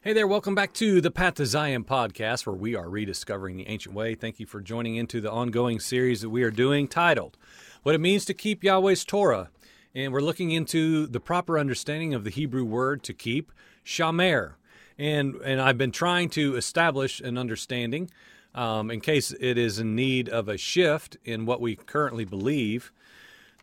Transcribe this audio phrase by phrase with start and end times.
[0.00, 3.66] Hey there, welcome back to the Path to Zion podcast, where we are rediscovering the
[3.66, 4.14] ancient way.
[4.14, 7.36] Thank you for joining into the ongoing series that we are doing titled
[7.82, 9.50] What It Means to Keep Yahweh's Torah.
[9.96, 13.50] And we're looking into the proper understanding of the Hebrew word to keep,
[13.84, 14.52] shamar.
[14.96, 18.08] And, and I've been trying to establish an understanding
[18.54, 22.92] um, in case it is in need of a shift in what we currently believe,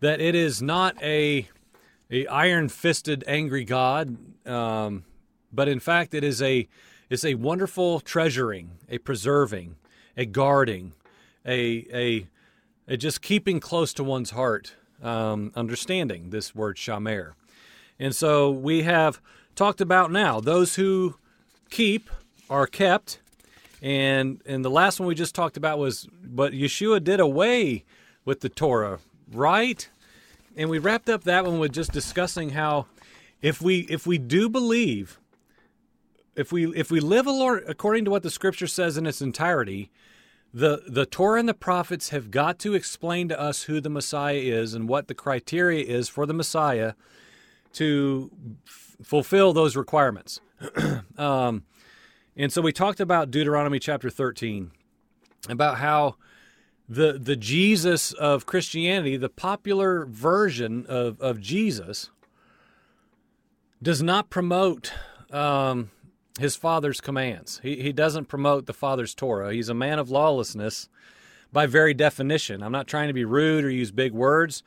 [0.02, 1.48] that it is not a,
[2.12, 4.18] a iron fisted, angry God.
[4.46, 5.06] Um,
[5.56, 6.68] but in fact it is a
[7.10, 9.76] it's a wonderful treasuring, a preserving,
[10.18, 10.94] a guarding,
[11.46, 12.28] a a,
[12.88, 17.34] a just keeping close to one's heart, um, understanding this word shamar.
[18.00, 19.22] And so we have
[19.56, 21.16] talked about now those who
[21.70, 22.10] keep
[22.50, 23.20] are kept,
[23.82, 27.84] and and the last one we just talked about was but Yeshua did away
[28.26, 29.00] with the Torah,
[29.32, 29.88] right?
[30.58, 32.88] And we wrapped up that one with just discussing how
[33.42, 35.20] if we if we do believe
[36.36, 39.92] if we if we live according to what the scripture says in its entirety,
[40.54, 44.38] the the Torah and the prophets have got to explain to us who the Messiah
[44.38, 46.94] is and what the criteria is for the Messiah
[47.74, 48.32] to
[48.66, 50.40] f- fulfill those requirements.
[51.18, 51.64] um,
[52.38, 54.72] and so we talked about Deuteronomy chapter 13
[55.50, 56.16] about how
[56.88, 62.10] the the Jesus of Christianity, the popular version of, of Jesus,
[63.82, 64.94] does not promote
[65.32, 65.92] um,
[66.40, 67.60] his father's commands.
[67.64, 69.54] He, he doesn't promote the father's Torah.
[69.54, 70.90] He's a man of lawlessness
[71.52, 72.62] by very definition.
[72.62, 74.64] I'm not trying to be rude or use big words.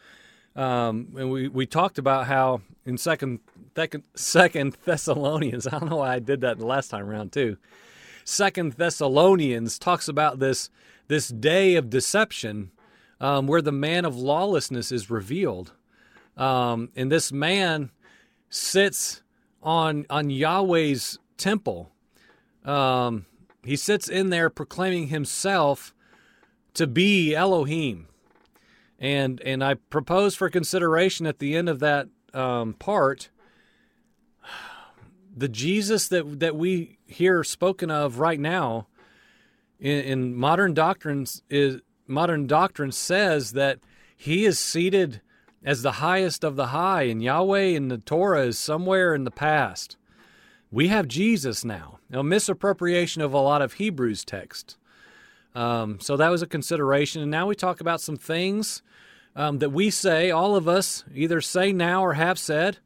[0.56, 3.40] Um, and we, we talked about how in second,
[3.76, 7.58] second second Thessalonians, I don't know why I did that the last time around too.
[8.24, 10.70] Second Thessalonians talks about this
[11.06, 12.70] this day of deception
[13.20, 15.72] um, where the man of lawlessness is revealed.
[16.36, 17.90] Um, and this man
[18.50, 19.22] sits
[19.62, 21.90] on on Yahweh's temple.
[22.64, 23.24] Um,
[23.64, 25.94] he sits in there proclaiming himself
[26.74, 28.08] to be Elohim.
[28.98, 33.30] And and I propose for consideration at the end of that um, part
[35.36, 38.88] the Jesus that that we hear spoken of right now
[39.78, 43.78] in, in modern doctrines is modern doctrine says that
[44.16, 45.20] he is seated
[45.62, 49.30] as the highest of the high, and Yahweh in the Torah is somewhere in the
[49.30, 49.97] past
[50.70, 51.98] we have Jesus now.
[52.10, 54.76] Now, misappropriation of a lot of Hebrews text.
[55.54, 57.22] Um, so that was a consideration.
[57.22, 58.82] And now we talk about some things
[59.34, 62.78] um, that we say, all of us either say now or have said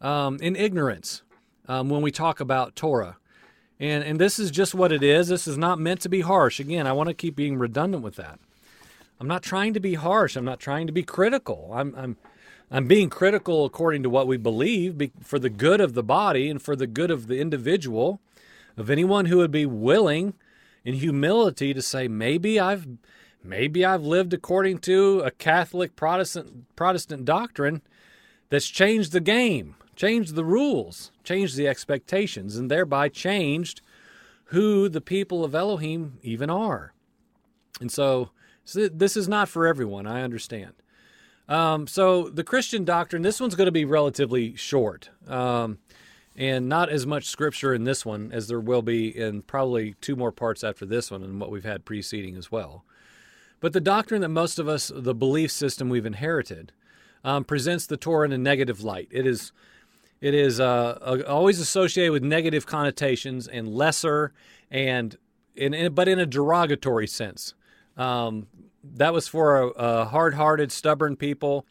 [0.00, 1.22] um, in ignorance
[1.68, 3.16] um, when we talk about Torah.
[3.80, 5.28] And, and this is just what it is.
[5.28, 6.60] This is not meant to be harsh.
[6.60, 8.38] Again, I want to keep being redundant with that.
[9.18, 10.36] I'm not trying to be harsh.
[10.36, 11.70] I'm not trying to be critical.
[11.72, 12.16] I'm, I'm
[12.74, 16.60] I'm being critical according to what we believe for the good of the body and
[16.60, 18.20] for the good of the individual,
[18.76, 20.34] of anyone who would be willing
[20.84, 22.84] in humility to say, maybe I've
[23.44, 27.80] maybe I've lived according to a Catholic Protestant Protestant doctrine
[28.50, 33.82] that's changed the game, changed the rules, changed the expectations, and thereby changed
[34.46, 36.92] who the people of Elohim even are.
[37.80, 38.30] And so,
[38.64, 40.72] so this is not for everyone, I understand.
[41.48, 45.78] Um, so the Christian doctrine, this one's going to be relatively short, um,
[46.36, 50.16] and not as much scripture in this one as there will be in probably two
[50.16, 52.84] more parts after this one and what we've had preceding as well.
[53.60, 56.72] But the doctrine that most of us, the belief system we've inherited,
[57.22, 59.08] um, presents the Torah in a negative light.
[59.10, 59.52] It is,
[60.20, 64.32] it is uh, always associated with negative connotations and lesser,
[64.70, 65.16] and
[65.54, 67.54] in, in but in a derogatory sense.
[67.96, 68.48] Um,
[68.94, 71.66] that was for a, hard-hearted, stubborn people.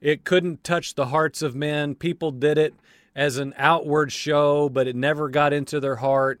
[0.00, 1.94] It couldn't touch the hearts of men.
[1.94, 2.74] People did it
[3.14, 6.40] as an outward show, but it never got into their heart.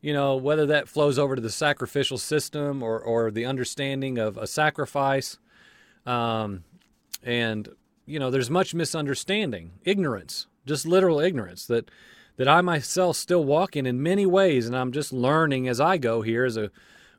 [0.00, 4.38] You know, whether that flows over to the sacrificial system or, or the understanding of
[4.38, 5.38] a sacrifice.
[6.06, 6.64] Um,
[7.22, 7.68] and,
[8.06, 11.90] you know, there's much misunderstanding, ignorance, just literal ignorance that,
[12.38, 14.66] that I myself still walk in in many ways.
[14.66, 16.70] And I'm just learning as I go here as a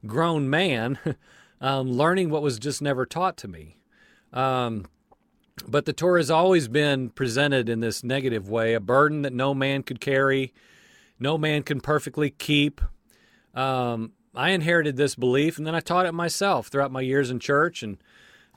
[0.07, 0.97] grown man
[1.61, 3.77] um, learning what was just never taught to me.
[4.33, 4.85] Um,
[5.67, 9.53] but the Torah has always been presented in this negative way a burden that no
[9.53, 10.53] man could carry,
[11.19, 12.81] no man can perfectly keep.
[13.53, 17.39] Um, I inherited this belief and then I taught it myself throughout my years in
[17.39, 17.97] church and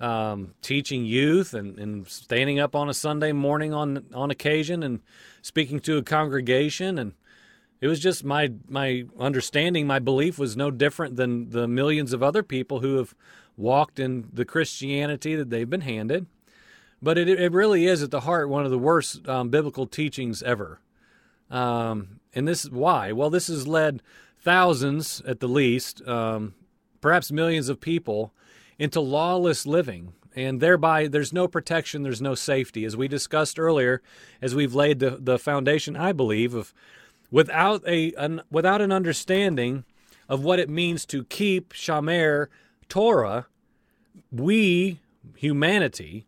[0.00, 5.00] um, teaching youth and, and standing up on a Sunday morning on on occasion and
[5.42, 7.12] speaking to a congregation and
[7.80, 12.22] it was just my my understanding my belief was no different than the millions of
[12.22, 13.14] other people who have
[13.56, 16.26] walked in the christianity that they've been handed
[17.02, 20.42] but it, it really is at the heart one of the worst um, biblical teachings
[20.42, 20.80] ever
[21.50, 23.12] Um, and this is why.
[23.12, 24.02] Well, this has led
[24.40, 26.54] thousands, at the least, um,
[27.00, 28.32] perhaps millions of people,
[28.78, 30.14] into lawless living.
[30.36, 32.84] And thereby, there's no protection, there's no safety.
[32.84, 34.02] As we discussed earlier,
[34.42, 36.74] as we've laid the, the foundation, I believe, of
[37.30, 39.84] without a an, without an understanding
[40.28, 42.48] of what it means to keep Shamar
[42.88, 43.46] Torah,
[44.30, 45.00] we
[45.36, 46.26] humanity,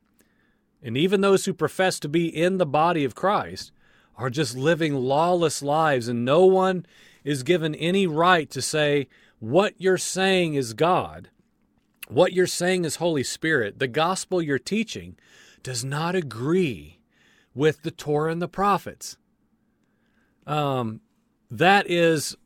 [0.82, 3.72] and even those who profess to be in the body of Christ,
[4.16, 6.86] are just living lawless lives, and no one
[7.24, 9.08] is given any right to say
[9.38, 11.28] what you're saying is God,
[12.08, 15.16] what you're saying is Holy Spirit, the gospel you're teaching
[15.62, 16.98] does not agree
[17.54, 19.16] with the Torah and the prophets.
[20.46, 21.00] Um,
[21.50, 22.36] that is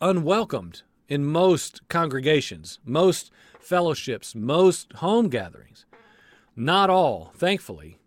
[0.00, 3.30] unwelcomed in most congregations, most
[3.60, 5.86] fellowships, most home gatherings.
[6.54, 7.98] Not all, thankfully.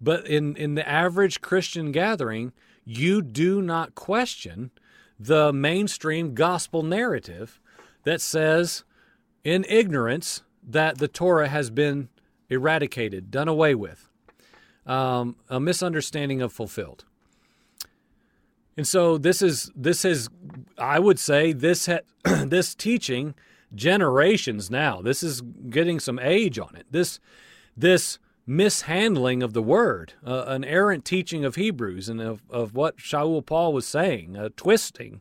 [0.00, 2.52] But in, in the average Christian gathering,
[2.84, 4.70] you do not question
[5.18, 7.60] the mainstream gospel narrative
[8.04, 8.84] that says,
[9.44, 12.08] in ignorance, that the Torah has been
[12.48, 14.10] eradicated, done away with,
[14.84, 17.04] um, a misunderstanding of fulfilled.
[18.76, 20.28] And so this is this is
[20.76, 22.00] I would say this ha-
[22.44, 23.34] this teaching
[23.74, 25.00] generations now.
[25.00, 26.86] This is getting some age on it.
[26.90, 27.18] This
[27.76, 32.98] this mishandling of the word, uh, an errant teaching of Hebrews and of, of what
[32.98, 35.20] Shaul Paul was saying, a twisting,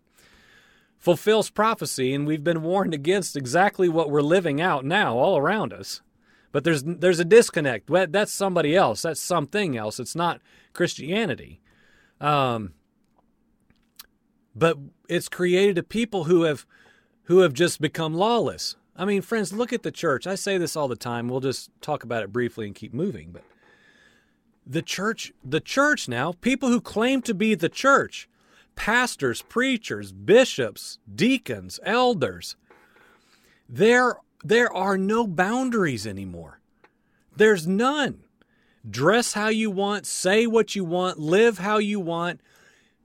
[0.99, 5.73] fulfills prophecy, and we've been warned against exactly what we're living out now all around
[5.73, 6.01] us.
[6.51, 7.89] But there's there's a disconnect.
[8.11, 9.01] That's somebody else.
[9.01, 9.99] That's something else.
[9.99, 10.39] It's not
[10.71, 11.59] Christianity.
[12.21, 12.73] Um,
[14.55, 14.77] but
[15.09, 16.65] it's created a people who have
[17.23, 18.75] who have just become lawless.
[18.95, 20.25] I mean, friends, look at the church.
[20.25, 21.27] I say this all the time.
[21.27, 23.43] We'll just talk about it briefly and keep moving, but
[24.65, 28.29] the church, the church now, people who claim to be the church,
[28.75, 32.55] pastors, preachers, bishops, deacons, elders,
[33.67, 36.59] there there are no boundaries anymore.
[37.35, 38.23] There's none.
[38.87, 42.39] Dress how you want, say what you want, live how you want,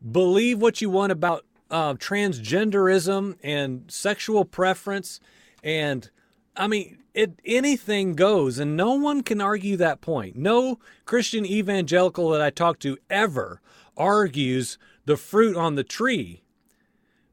[0.08, 5.20] believe what you want about uh, transgenderism and sexual preference,
[5.62, 6.10] and
[6.56, 10.36] I mean, it anything goes, and no one can argue that point.
[10.36, 13.60] No Christian evangelical that I talk to ever
[13.96, 16.42] argues the fruit on the tree,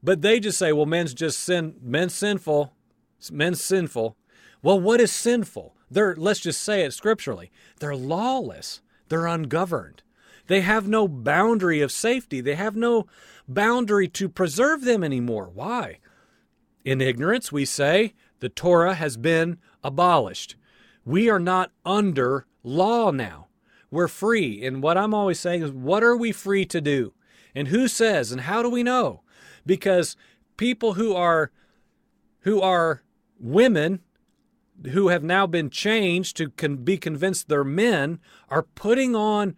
[0.02, 2.72] but they just say, "Well, men's just sin, men's sinful,
[3.30, 4.16] men's sinful."
[4.62, 5.76] Well, what is sinful?
[5.90, 7.50] They're let's just say it scripturally.
[7.80, 8.82] They're lawless.
[9.08, 10.02] They're ungoverned.
[10.48, 12.40] They have no boundary of safety.
[12.40, 13.06] They have no
[13.46, 15.50] boundary to preserve them anymore.
[15.54, 15.98] Why?
[16.84, 20.56] In ignorance, we say the Torah has been abolished.
[21.04, 23.48] We are not under law now.
[23.90, 24.64] We're free.
[24.64, 27.12] And what I'm always saying is, what are we free to do?
[27.54, 29.22] And who says and how do we know?
[29.64, 30.16] Because
[30.56, 31.50] people who are
[32.40, 33.02] who are
[33.38, 34.00] women
[34.92, 39.56] who have now been changed to be convinced they're men are putting on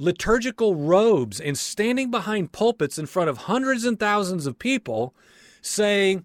[0.00, 5.14] liturgical robes and standing behind pulpits in front of hundreds and thousands of people
[5.60, 6.24] saying,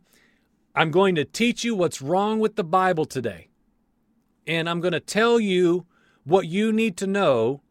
[0.74, 3.50] I'm going to teach you what's wrong with the Bible today.
[4.48, 5.86] And I'm going to tell you
[6.24, 7.62] what you need to know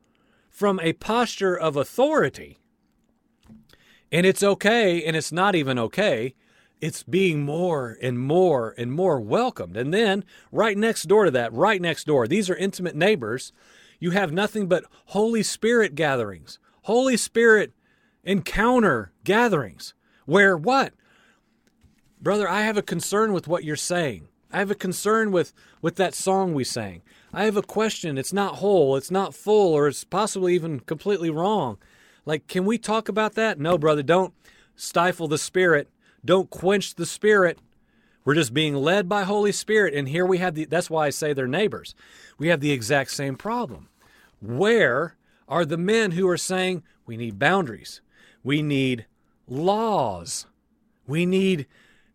[0.50, 2.58] from a posture of authority.
[4.12, 6.34] And it's okay, and it's not even okay.
[6.80, 9.76] It's being more and more and more welcomed.
[9.76, 13.52] And then, right next door to that, right next door, these are intimate neighbors
[13.98, 17.72] you have nothing but Holy Spirit gatherings, Holy Spirit
[18.22, 19.94] encounter gatherings,
[20.26, 20.92] where what?
[22.20, 24.28] Brother, I have a concern with what you're saying.
[24.50, 27.02] I have a concern with, with that song we sang.
[27.32, 28.16] I have a question.
[28.16, 31.76] It's not whole, it's not full, or it's possibly even completely wrong.
[32.24, 33.58] Like, can we talk about that?
[33.58, 34.32] No, brother, don't
[34.76, 35.90] stifle the Spirit.
[36.24, 37.58] Don't quench the Spirit.
[38.24, 39.94] We're just being led by Holy Spirit.
[39.94, 41.94] And here we have the, that's why I say they're neighbors
[42.38, 43.88] we have the exact same problem.
[44.40, 45.16] Where
[45.48, 48.00] are the men who are saying we need boundaries?
[48.42, 49.06] We need
[49.46, 50.46] laws.
[51.06, 51.66] We need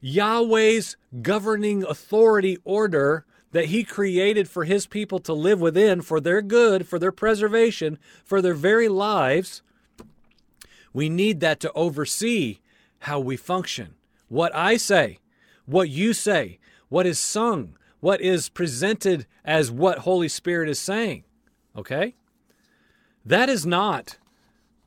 [0.02, 6.42] Yahweh's governing authority order that He created for His people to live within for their
[6.42, 9.62] good, for their preservation, for their very lives.
[10.94, 12.60] We need that to oversee
[13.00, 13.96] how we function.
[14.28, 15.20] What I say,
[15.70, 16.60] what you say,
[16.90, 21.24] what is sung, what is presented as what Holy Spirit is saying.
[21.76, 22.16] Okay?
[23.26, 24.18] That is not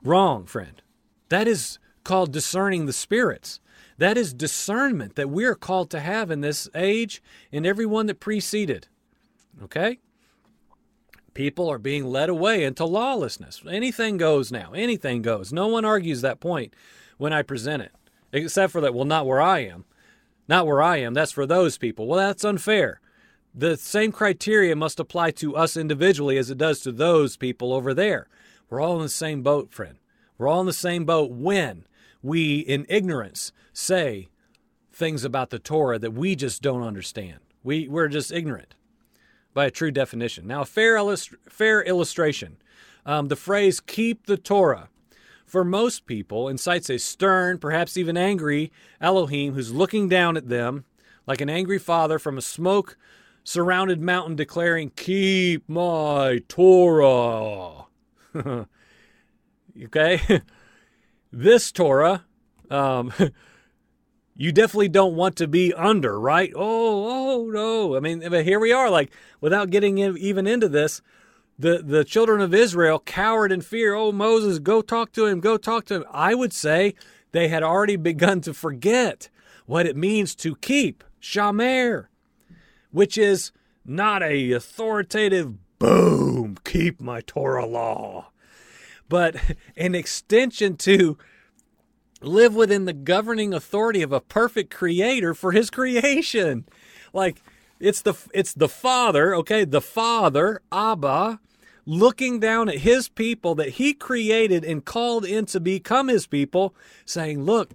[0.03, 0.83] wrong, friend.
[1.29, 3.61] That is called discerning the spirits.
[3.99, 7.23] That is discernment that we are called to have in this age
[7.53, 8.89] and everyone that preceded.
[9.63, 10.01] Okay?
[11.35, 13.63] People are being led away into lawlessness.
[13.71, 14.73] Anything goes now.
[14.75, 15.53] Anything goes.
[15.53, 16.75] No one argues that point
[17.17, 17.93] when I present it,
[18.33, 19.85] except for that, well, not where I am.
[20.49, 21.15] Not where I am.
[21.15, 22.07] That's for those people.
[22.07, 23.01] Well, that's unfair.
[23.55, 27.93] The same criteria must apply to us individually as it does to those people over
[27.93, 28.29] there.
[28.69, 29.99] We're all in the same boat, friend.
[30.39, 31.85] We're all in the same boat when
[32.23, 34.29] we, in ignorance, say
[34.93, 37.41] things about the Torah that we just don't understand.
[37.63, 38.75] We, we're just ignorant
[39.55, 40.47] by a true definition.
[40.47, 40.99] Now, fair,
[41.49, 42.57] fair illustration
[43.05, 44.89] um, the phrase keep the Torah
[45.53, 50.87] for most people incites a stern, perhaps even angry Elohim who's looking down at them
[51.27, 52.97] like an angry father from a smoke
[53.45, 57.85] surrounded mountain declaring, Keep my Torah.
[59.85, 60.41] okay?
[61.33, 62.25] this Torah,
[62.71, 63.13] um,
[64.35, 66.51] you definitely don't want to be under, right?
[66.57, 67.95] Oh, oh, no.
[67.95, 71.03] I mean, but here we are, like, without getting in, even into this,
[71.59, 73.95] the, the children of Israel cowered in fear.
[73.95, 76.05] Oh, Moses, go talk to him, go talk to him.
[76.11, 76.95] I would say
[77.33, 79.29] they had already begun to forget
[79.67, 82.07] what it means to keep shamar,
[82.91, 83.53] which is
[83.85, 88.31] not a authoritative boom, keep my Torah law,
[89.09, 89.37] but
[89.77, 91.19] an extension to
[92.21, 96.65] live within the governing authority of a perfect creator for his creation.
[97.13, 97.43] Like
[97.83, 101.41] it's the it's the father, okay, the father, Abba,
[101.85, 106.75] looking down at his people that he created and called in to become his people,
[107.05, 107.75] saying, "Look,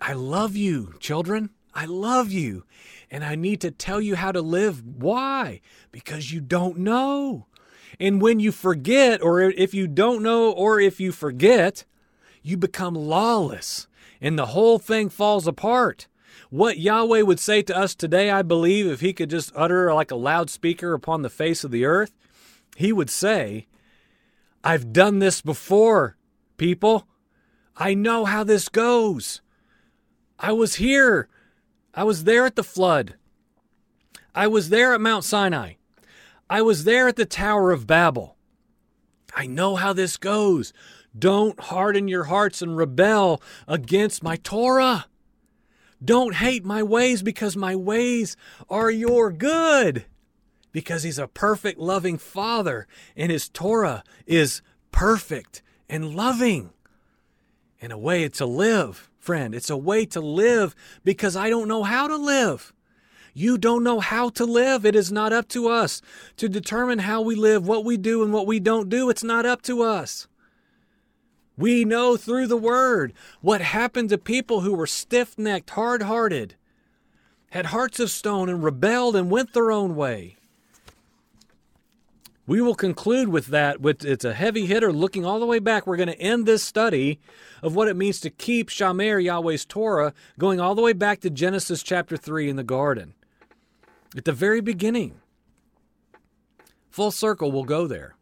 [0.00, 1.50] I love you, children.
[1.74, 2.64] I love you.
[3.10, 4.82] And I need to tell you how to live.
[4.84, 5.60] Why?
[5.92, 7.46] Because you don't know.
[7.98, 11.84] And when you forget, or if you don't know, or if you forget,
[12.42, 13.86] you become lawless
[14.20, 16.06] and the whole thing falls apart.
[16.50, 20.10] What Yahweh would say to us today, I believe, if he could just utter like
[20.10, 22.12] a loudspeaker upon the face of the earth,
[22.76, 23.68] he would say,
[24.64, 26.16] I've done this before,
[26.56, 27.06] people.
[27.76, 29.42] I know how this goes.
[30.40, 31.28] I was here.
[31.94, 33.14] I was there at the flood.
[34.34, 35.74] I was there at Mount Sinai.
[36.48, 38.36] I was there at the Tower of Babel.
[39.36, 40.72] I know how this goes.
[41.16, 45.06] Don't harden your hearts and rebel against my Torah.
[46.02, 48.36] Don't hate my ways because my ways
[48.68, 50.06] are your good.
[50.72, 56.70] Because he's a perfect, loving Father, and his Torah is perfect and loving.
[57.82, 59.54] And a way to live, friend.
[59.54, 62.72] It's a way to live because I don't know how to live.
[63.34, 64.84] You don't know how to live.
[64.84, 66.02] It is not up to us
[66.36, 69.08] to determine how we live, what we do, and what we don't do.
[69.10, 70.26] It's not up to us.
[71.60, 73.12] We know through the Word
[73.42, 76.54] what happened to people who were stiff necked, hard hearted,
[77.50, 80.36] had hearts of stone, and rebelled and went their own way.
[82.46, 83.82] We will conclude with that.
[83.82, 85.86] With it's a heavy hitter looking all the way back.
[85.86, 87.20] We're going to end this study
[87.62, 91.30] of what it means to keep Shamar Yahweh's Torah, going all the way back to
[91.30, 93.12] Genesis chapter three in the garden.
[94.16, 95.20] At the very beginning.
[96.88, 98.16] Full circle, we'll go there.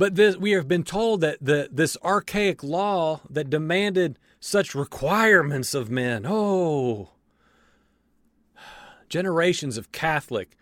[0.00, 5.74] But this, we have been told that the, this archaic law that demanded such requirements
[5.74, 7.10] of men, oh,
[9.10, 10.56] generations of Catholic,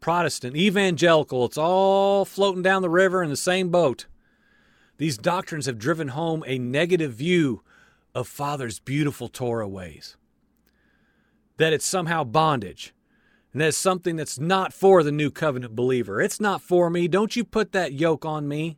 [0.00, 4.04] Protestant, evangelical, it's all floating down the river in the same boat.
[4.98, 7.62] These doctrines have driven home a negative view
[8.14, 10.18] of Father's beautiful Torah ways.
[11.56, 12.92] That it's somehow bondage,
[13.54, 16.20] and that's something that's not for the new covenant believer.
[16.20, 17.08] It's not for me.
[17.08, 18.76] Don't you put that yoke on me.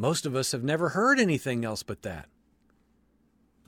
[0.00, 2.28] Most of us have never heard anything else but that.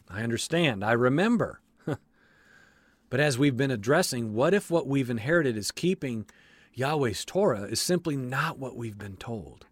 [0.08, 0.84] I understand.
[0.84, 1.60] I remember.
[3.10, 6.26] but as we've been addressing, what if what we've inherited is keeping
[6.72, 9.66] Yahweh's Torah is simply not what we've been told?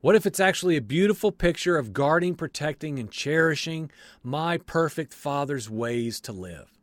[0.00, 3.90] What if it's actually a beautiful picture of guarding, protecting, and cherishing
[4.22, 6.75] my perfect Father's ways to live?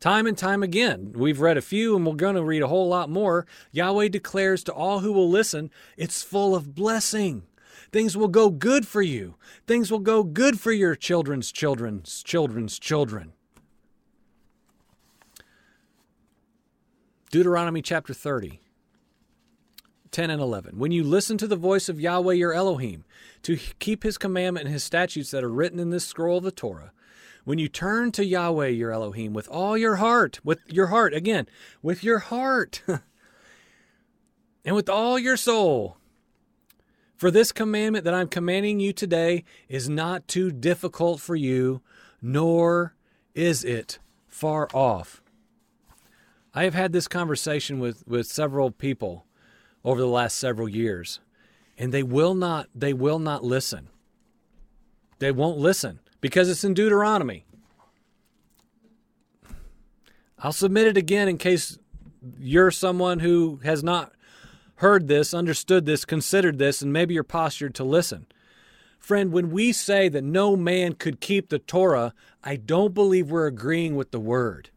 [0.00, 2.88] Time and time again, we've read a few and we're going to read a whole
[2.88, 3.46] lot more.
[3.72, 7.42] Yahweh declares to all who will listen, it's full of blessing.
[7.90, 9.34] Things will go good for you.
[9.66, 13.32] Things will go good for your children's children's children's children.
[17.30, 18.60] Deuteronomy chapter 30,
[20.12, 20.78] 10 and 11.
[20.78, 23.04] When you listen to the voice of Yahweh your Elohim,
[23.42, 26.50] to keep his commandment and his statutes that are written in this scroll of the
[26.50, 26.92] Torah,
[27.48, 31.48] when you turn to Yahweh your Elohim with all your heart, with your heart, again,
[31.80, 32.82] with your heart,
[34.66, 35.96] and with all your soul.
[37.16, 41.80] For this commandment that I'm commanding you today is not too difficult for you,
[42.20, 42.94] nor
[43.34, 45.22] is it far off.
[46.52, 49.24] I have had this conversation with, with several people
[49.86, 51.20] over the last several years,
[51.78, 53.88] and they will not they will not listen.
[55.18, 57.44] They won't listen because it's in Deuteronomy.
[60.38, 61.78] I'll submit it again in case
[62.38, 64.12] you're someone who has not
[64.76, 68.26] heard this, understood this, considered this, and maybe you're postured to listen.
[68.98, 73.46] Friend, when we say that no man could keep the Torah, I don't believe we're
[73.46, 74.70] agreeing with the word.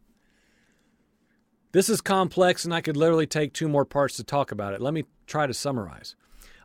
[1.71, 4.81] This is complex, and I could literally take two more parts to talk about it.
[4.81, 6.15] Let me try to summarize.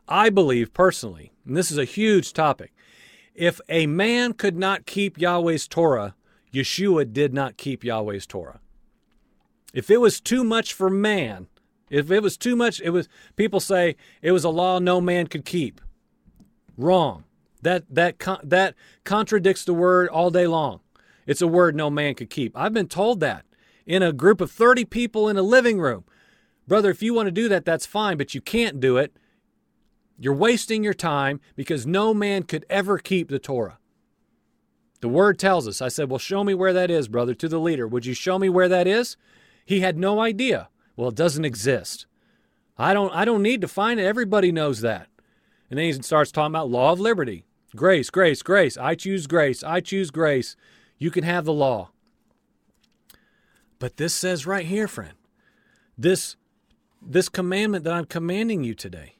[0.07, 2.73] I believe personally, and this is a huge topic,
[3.37, 6.15] if a man could not keep Yahweh's Torah,
[6.51, 8.59] Yeshua did not keep Yahweh's Torah.
[9.73, 11.47] If it was too much for man,
[11.89, 15.27] if it was too much, it was people say it was a law no man
[15.27, 15.79] could keep.
[16.75, 17.25] Wrong.
[17.61, 20.79] That that that contradicts the word all day long.
[21.27, 22.57] It's a word no man could keep.
[22.57, 23.45] I've been told that
[23.85, 26.05] in a group of 30 people in a living room.
[26.67, 29.15] Brother, if you want to do that, that's fine, but you can't do it.
[30.19, 33.77] You're wasting your time because no man could ever keep the Torah.
[35.01, 35.81] The word tells us.
[35.81, 37.87] I said, Well, show me where that is, brother, to the leader.
[37.87, 39.15] Would you show me where that is?
[39.63, 40.69] He had no idea.
[40.95, 42.07] Well, it doesn't exist.
[42.77, 44.05] I don't I don't need to find it.
[44.05, 45.07] Everybody knows that.
[45.69, 47.43] And then he starts talking about law of liberty.
[47.75, 48.77] Grace, grace, grace.
[48.77, 49.63] I choose grace.
[49.63, 50.55] I choose grace.
[50.97, 51.91] You can have the law.
[53.77, 55.13] But this says right here, friend,
[55.97, 56.35] this
[57.01, 59.16] this commandment that I'm commanding you today,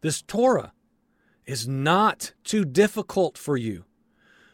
[0.00, 0.72] this Torah,
[1.46, 3.84] is not too difficult for you,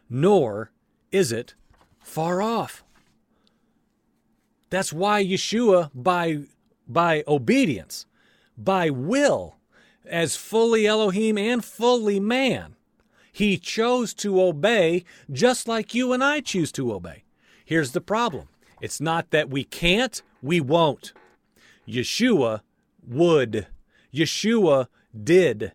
[0.08, 0.70] nor
[1.12, 1.54] is it
[2.00, 2.84] far off.
[4.70, 6.38] That's why Yeshua, by,
[6.88, 8.06] by obedience,
[8.56, 9.56] by will,
[10.04, 12.76] as fully Elohim and fully man,
[13.32, 17.24] he chose to obey just like you and I choose to obey.
[17.64, 18.48] Here's the problem
[18.80, 21.12] it's not that we can't, we won't.
[21.86, 22.60] Yeshua
[23.06, 23.66] would.
[24.14, 24.86] Yeshua
[25.24, 25.72] did.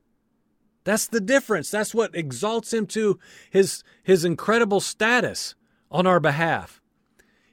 [0.83, 1.69] That's the difference.
[1.69, 3.19] That's what exalts him to
[3.49, 5.55] his, his incredible status
[5.91, 6.81] on our behalf.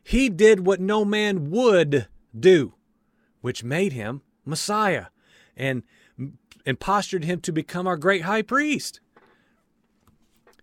[0.02, 2.08] He did what no man would
[2.38, 2.74] do,
[3.40, 5.06] which made him Messiah
[5.56, 5.82] and,
[6.64, 9.00] and postured him to become our great high priest.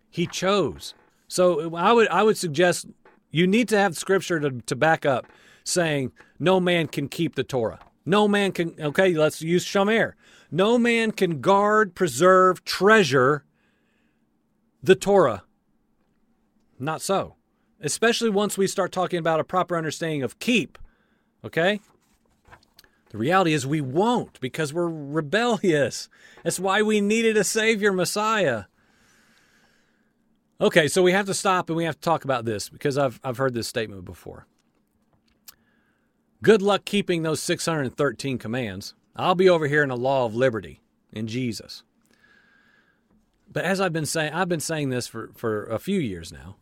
[0.09, 0.95] He chose.
[1.27, 2.87] So I would I would suggest
[3.31, 5.27] you need to have scripture to, to back up
[5.63, 7.79] saying no man can keep the Torah.
[8.05, 10.13] No man can okay, let's use Shomer.
[10.51, 13.43] No man can guard, preserve, treasure
[14.83, 15.43] the Torah.
[16.77, 17.35] Not so
[17.85, 20.77] especially once we start talking about a proper understanding of keep.
[21.43, 21.79] Okay?
[23.11, 26.09] The reality is we won't because we're rebellious.
[26.43, 28.65] That's why we needed a Savior, Messiah.
[30.59, 33.19] Okay, so we have to stop and we have to talk about this because I've,
[33.23, 34.47] I've heard this statement before.
[36.45, 38.93] Good luck keeping those 613 commands.
[39.15, 40.79] I'll be over here in the law of liberty
[41.11, 41.81] in Jesus.
[43.51, 46.57] But as I've been saying, I've been saying this for, for a few years now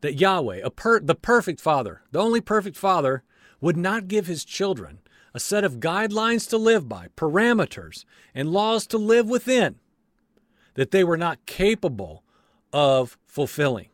[0.00, 3.22] that Yahweh, per, the perfect Father, the only perfect Father,
[3.60, 4.98] would not give his children
[5.32, 9.78] a set of guidelines to live by, parameters, and laws to live within
[10.74, 12.24] that they were not capable
[12.72, 13.90] of fulfilling,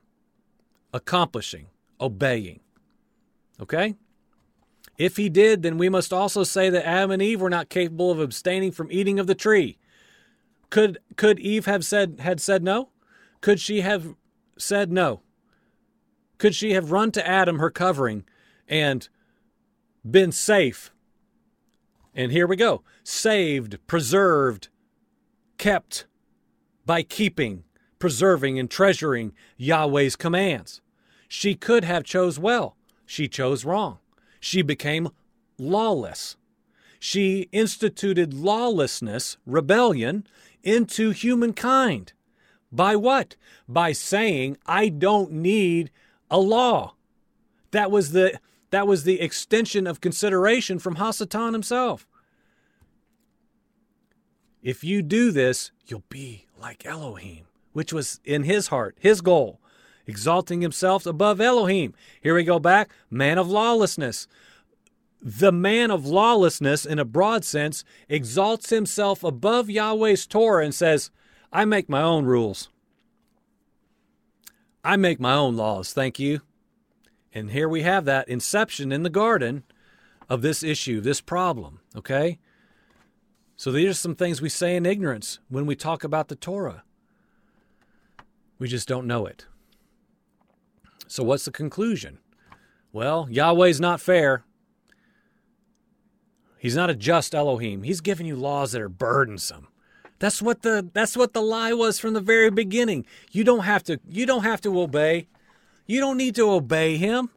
[0.94, 1.66] accomplishing,
[2.00, 2.60] obeying.
[3.60, 3.96] Okay?
[4.98, 8.10] If he did, then we must also say that Adam and Eve were not capable
[8.10, 9.78] of abstaining from eating of the tree.
[10.70, 12.90] Could could Eve have said had said no?
[13.40, 14.14] Could she have
[14.58, 15.20] said no?
[16.38, 18.24] Could she have run to Adam, her covering,
[18.68, 19.08] and
[20.08, 20.90] been safe?
[22.14, 24.68] And here we go saved, preserved,
[25.58, 26.06] kept
[26.84, 27.64] by keeping,
[27.98, 30.80] preserving, and treasuring Yahweh's commands.
[31.28, 32.76] She could have chose well.
[33.04, 33.98] She chose wrong.
[34.46, 35.08] She became
[35.58, 36.36] lawless.
[37.00, 40.24] She instituted lawlessness, rebellion,
[40.62, 42.12] into humankind.
[42.70, 43.34] By what?
[43.66, 45.90] By saying, I don't need
[46.30, 46.94] a law.
[47.72, 48.38] That was the
[48.70, 52.06] that was the extension of consideration from Hasatan himself.
[54.62, 59.58] If you do this, you'll be like Elohim, which was in his heart, his goal,
[60.06, 61.94] exalting himself above Elohim.
[62.20, 64.26] Here we go back, man of lawlessness.
[65.20, 71.10] The man of lawlessness, in a broad sense, exalts himself above Yahweh's Torah and says,
[71.52, 72.68] I make my own rules.
[74.84, 76.42] I make my own laws, thank you.
[77.34, 79.64] And here we have that inception in the garden
[80.28, 82.38] of this issue, this problem, okay?
[83.56, 86.84] So these are some things we say in ignorance when we talk about the Torah.
[88.58, 89.46] We just don't know it.
[91.06, 92.18] So what's the conclusion?
[92.92, 94.44] Well, Yahweh's not fair.
[96.58, 97.82] He's not a just Elohim.
[97.82, 99.68] He's giving you laws that are burdensome.
[100.18, 103.04] That's what the that's what the lie was from the very beginning.
[103.30, 105.28] You don't have to you don't have to obey.
[105.86, 107.30] You don't need to obey him.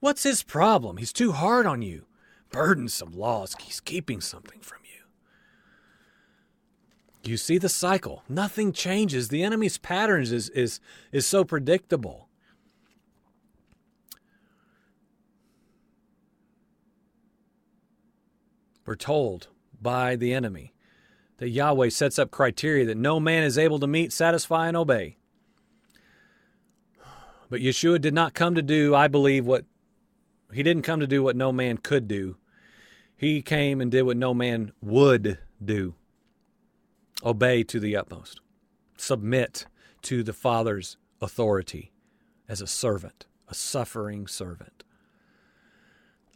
[0.00, 0.96] What's his problem?
[0.96, 2.06] He's too hard on you.
[2.50, 3.56] Burdensome laws.
[3.60, 5.04] He's keeping something from you.
[7.30, 8.22] You see the cycle.
[8.28, 9.28] Nothing changes.
[9.28, 10.80] The enemy's patterns is is
[11.12, 12.27] is so predictable.
[18.88, 19.48] We're told
[19.82, 20.72] by the enemy
[21.36, 25.18] that Yahweh sets up criteria that no man is able to meet, satisfy, and obey.
[27.50, 29.66] But Yeshua did not come to do, I believe, what
[30.54, 32.38] he didn't come to do what no man could do.
[33.14, 35.94] He came and did what no man would do
[37.22, 38.40] obey to the utmost,
[38.96, 39.66] submit
[40.00, 41.92] to the Father's authority
[42.48, 44.82] as a servant, a suffering servant.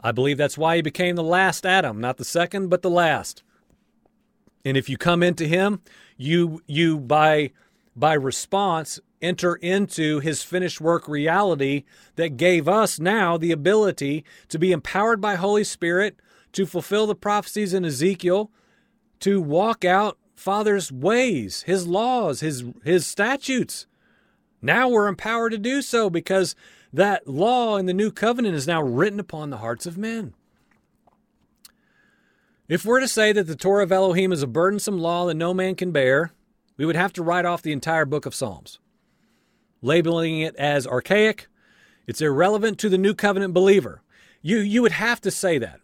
[0.03, 3.43] I believe that's why he became the last Adam, not the second, but the last.
[4.65, 5.81] And if you come into him,
[6.17, 7.53] you you by
[7.95, 11.85] by response enter into his finished work reality
[12.17, 16.17] that gave us now the ability to be empowered by Holy Spirit
[16.53, 18.51] to fulfill the prophecies in Ezekiel,
[19.21, 23.87] to walk out Father's ways, his laws, his his statutes.
[24.61, 26.55] Now we're empowered to do so because
[26.93, 30.35] that law in the new covenant is now written upon the hearts of men.
[32.69, 35.53] If we're to say that the Torah of Elohim is a burdensome law that no
[35.53, 36.33] man can bear,
[36.77, 38.79] we would have to write off the entire book of Psalms,
[39.81, 41.49] labeling it as archaic.
[42.07, 44.03] It's irrelevant to the new covenant believer.
[44.41, 45.81] You, you would have to say that.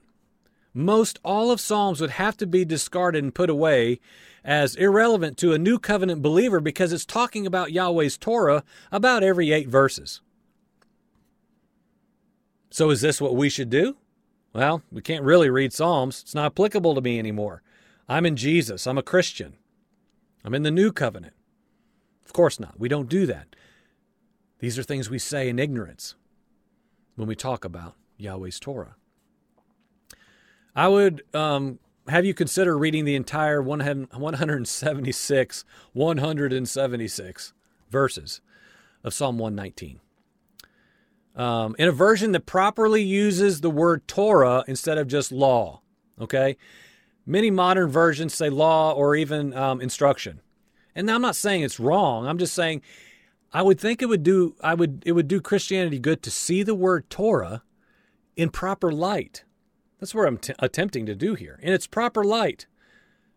[0.75, 4.01] Most all of Psalms would have to be discarded and put away
[4.45, 9.53] as irrelevant to a new covenant believer because it's talking about Yahweh's Torah about every
[9.53, 10.21] eight verses.
[12.71, 13.97] So, is this what we should do?
[14.53, 16.23] Well, we can't really read Psalms.
[16.23, 17.63] It's not applicable to me anymore.
[18.09, 18.87] I'm in Jesus.
[18.87, 19.57] I'm a Christian.
[20.45, 21.35] I'm in the new covenant.
[22.25, 22.79] Of course not.
[22.79, 23.57] We don't do that.
[24.59, 26.15] These are things we say in ignorance
[27.17, 28.97] when we talk about Yahweh's Torah.
[30.75, 31.79] I would um,
[32.09, 37.53] have you consider reading the entire 176, 176
[37.91, 38.41] verses
[39.05, 40.01] of Psalm 119
[41.39, 45.81] um, in a version that properly uses the word Torah instead of just law.
[46.21, 46.57] Okay,
[47.25, 50.41] many modern versions say law or even um, instruction,
[50.95, 52.27] and I'm not saying it's wrong.
[52.27, 52.83] I'm just saying
[53.53, 56.65] I would think it would do I would it would do Christianity good to see
[56.65, 57.63] the word Torah
[58.37, 59.45] in proper light.
[60.01, 62.67] That's what I'm t- attempting to do here, in its proper light,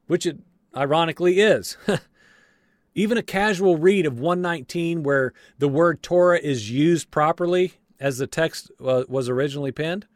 [0.07, 0.39] which it
[0.75, 1.77] ironically is.
[2.95, 8.27] Even a casual read of 119 where the word Torah is used properly as the
[8.27, 10.07] text uh, was originally penned,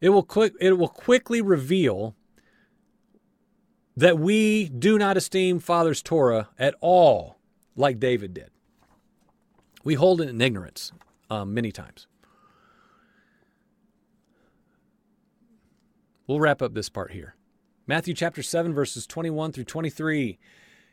[0.00, 2.16] it will quick it will quickly reveal
[3.96, 7.38] that we do not esteem Father's Torah at all
[7.76, 8.50] like David did.
[9.84, 10.92] We hold it in ignorance
[11.30, 12.06] um, many times.
[16.26, 17.34] We'll wrap up this part here.
[17.86, 20.38] Matthew chapter 7, verses 21 through 23.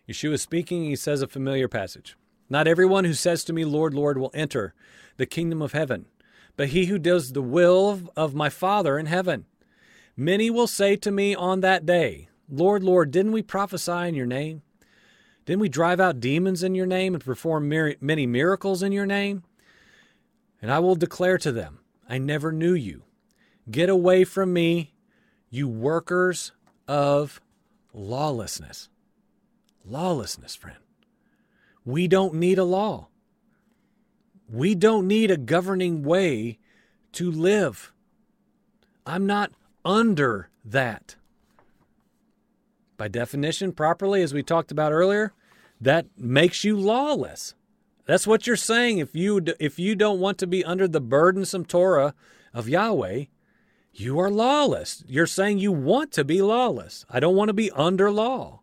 [0.10, 2.18] Yeshua is speaking, he says a familiar passage.
[2.50, 4.74] Not everyone who says to me, Lord, Lord, will enter
[5.18, 6.06] the kingdom of heaven,
[6.56, 9.46] but he who does the will of my Father in heaven.
[10.16, 14.26] Many will say to me on that day, Lord, Lord, didn't we prophesy in your
[14.26, 14.62] name?
[15.46, 19.44] Didn't we drive out demons in your name and perform many miracles in your name?
[20.62, 21.80] And I will declare to them,
[22.10, 23.04] I never knew you.
[23.70, 24.94] Get away from me,
[25.50, 26.54] you workers
[26.88, 27.42] of
[27.94, 28.90] lawlessness.
[29.86, 30.78] Lawlessness, friend.
[31.88, 33.08] We don't need a law.
[34.50, 36.60] We don't need a governing way
[37.14, 37.94] to live.
[39.06, 39.54] I'm not
[39.86, 41.16] under that.
[42.98, 45.32] By definition, properly, as we talked about earlier,
[45.80, 47.56] that makes you lawless.
[48.06, 48.98] That's what you're saying.
[48.98, 52.14] If you if you don't want to be under the burdensome Torah
[52.54, 53.26] of Yahweh,
[53.94, 55.06] you are lawless.
[55.08, 57.06] You're saying you want to be lawless.
[57.10, 58.60] I don't want to be under law.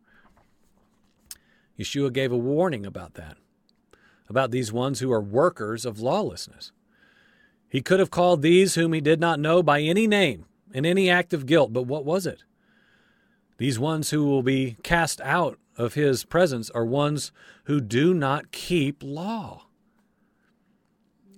[1.78, 3.37] Yeshua gave a warning about that,
[4.28, 6.72] about these ones who are workers of lawlessness.
[7.68, 11.10] He could have called these whom he did not know by any name in any
[11.10, 12.44] act of guilt, but what was it?
[13.58, 17.32] These ones who will be cast out of his presence are ones
[17.64, 19.66] who do not keep law.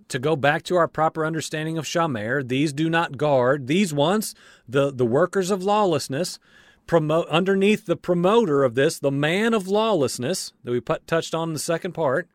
[0.08, 4.34] To go back to our proper understanding of Shamar, these do not guard, these ones,
[4.68, 6.38] the, the workers of lawlessness,
[6.86, 11.50] promote underneath the promoter of this, the man of lawlessness that we put, touched on
[11.50, 12.28] in the second part.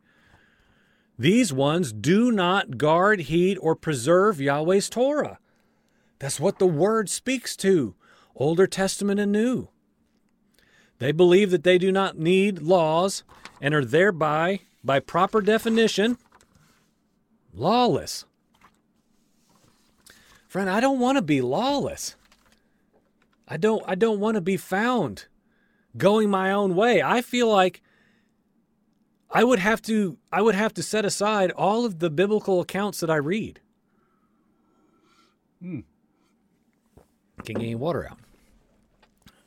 [1.18, 5.38] These ones do not guard, heed, or preserve Yahweh's Torah.
[6.18, 7.94] That's what the word speaks to.
[8.34, 9.68] Older Testament and New.
[10.98, 13.24] They believe that they do not need laws
[13.60, 16.16] and are thereby, by proper definition,
[17.52, 18.24] lawless.
[20.48, 22.16] Friend, I don't want to be lawless.
[23.48, 25.26] I don't I don't want to be found
[25.96, 27.02] going my own way.
[27.02, 27.82] I feel like
[29.30, 33.00] I would have to I would have to set aside all of the biblical accounts
[33.00, 33.60] that I read.
[35.60, 35.80] Hmm.
[37.44, 38.18] Can get any water out.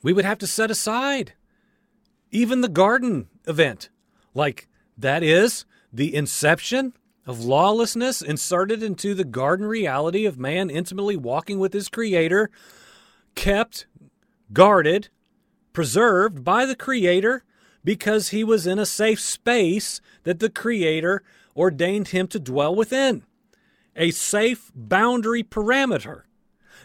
[0.01, 1.33] We would have to set aside
[2.31, 3.89] even the garden event.
[4.33, 6.93] Like that is the inception
[7.25, 12.51] of lawlessness inserted into the garden reality of man intimately walking with his creator,
[13.35, 13.85] kept,
[14.53, 15.09] guarded,
[15.73, 17.43] preserved by the creator
[17.83, 21.23] because he was in a safe space that the creator
[21.55, 23.23] ordained him to dwell within.
[23.95, 26.23] A safe boundary parameter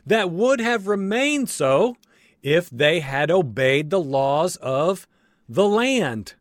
[0.06, 1.96] that would have remained so
[2.42, 5.06] if they had obeyed the laws of
[5.48, 6.34] the land.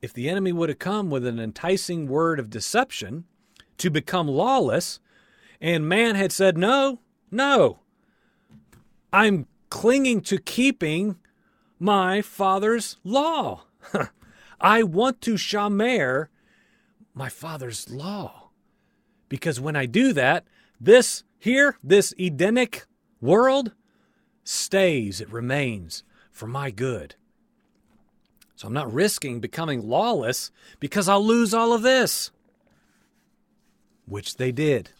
[0.00, 3.24] If the enemy would have come with an enticing word of deception
[3.78, 5.00] to become lawless,
[5.60, 7.80] and man had said, No, no,
[9.12, 11.16] I'm clinging to keeping
[11.78, 13.64] my father's law.
[14.60, 16.28] I want to shamar
[17.14, 18.50] my father's law.
[19.28, 20.44] Because when I do that,
[20.80, 22.86] this here, this Edenic
[23.20, 23.72] world
[24.42, 27.14] stays, it remains for my good.
[28.56, 32.32] So I'm not risking becoming lawless because I'll lose all of this,
[34.06, 34.90] which they did.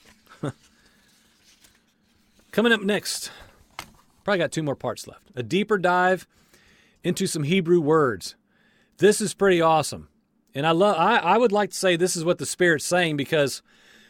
[2.58, 3.30] Coming up next,
[4.24, 5.30] probably got two more parts left.
[5.36, 6.26] A deeper dive
[7.04, 8.34] into some Hebrew words.
[8.96, 10.08] This is pretty awesome.
[10.56, 13.16] And I love I, I would like to say this is what the Spirit's saying
[13.16, 13.62] because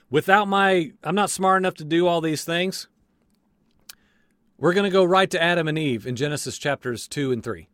[0.09, 2.89] without my I'm not smart enough to do all these things.
[4.57, 7.69] We're going to go right to Adam and Eve in Genesis chapters 2 and 3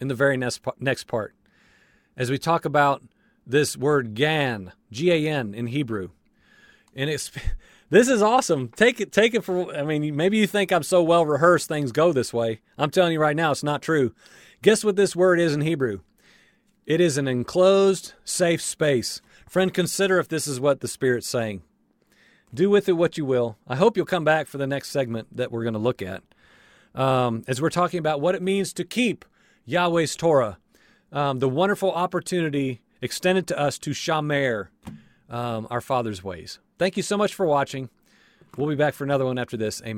[0.00, 1.34] in the very next next part
[2.16, 3.02] as we talk about
[3.44, 6.10] this word gan, G A N in Hebrew.
[6.94, 7.32] And it's
[7.90, 8.68] this is awesome.
[8.68, 11.92] Take it take it for I mean maybe you think I'm so well rehearsed things
[11.92, 12.60] go this way.
[12.78, 14.12] I'm telling you right now it's not true.
[14.62, 16.00] Guess what this word is in Hebrew?
[16.86, 19.22] It is an enclosed safe space.
[19.48, 21.62] Friend, consider if this is what the Spirit's saying.
[22.52, 23.56] Do with it what you will.
[23.66, 26.22] I hope you'll come back for the next segment that we're going to look at.
[26.94, 29.24] Um, as we're talking about what it means to keep
[29.64, 30.58] Yahweh's Torah,
[31.10, 34.68] um, the wonderful opportunity extended to us to shamar
[35.28, 36.58] um, our Father's ways.
[36.78, 37.88] Thank you so much for watching.
[38.56, 39.80] We'll be back for another one after this.
[39.82, 39.92] Amen.